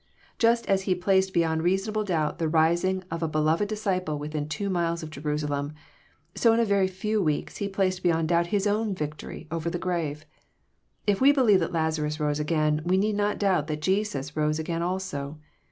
Just 0.39 0.65
as 0.65 0.81
He 0.89 0.95
placed 0.95 1.31
beyond 1.31 1.61
reasonable 1.61 2.03
doubt 2.03 2.39
the 2.39 2.47
rising 2.49 2.97
again 3.01 3.07
of 3.11 3.21
a 3.21 3.27
beloved 3.27 3.69
disciple 3.69 4.17
within 4.17 4.49
two 4.49 4.67
miles 4.67 5.03
of 5.03 5.11
Jerusalem, 5.11 5.73
so 6.33 6.53
in 6.53 6.59
a 6.59 6.65
very 6.65 6.87
few 6.87 7.21
weeks 7.21 7.57
He 7.57 7.69
placed 7.69 8.01
beyond 8.01 8.29
doubt 8.29 8.47
His 8.47 8.65
own 8.65 8.95
victory 8.95 9.47
over 9.51 9.69
the 9.69 9.77
grave. 9.77 10.25
If 11.05 11.21
we 11.21 11.31
believe 11.31 11.59
that 11.59 11.71
Lazarus 11.71 12.19
rose 12.19 12.39
again, 12.39 12.81
we 12.83 12.97
need 12.97 13.15
not 13.15 13.37
doubt 13.37 13.67
that 13.67 13.83
Jesus 13.83 14.35
rose 14.35 14.57
again 14.57 14.81
also. 14.81 15.37